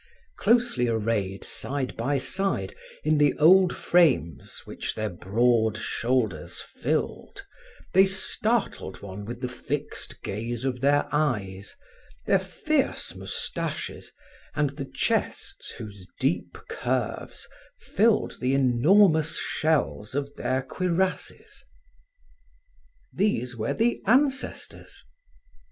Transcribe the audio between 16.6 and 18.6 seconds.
curves filled the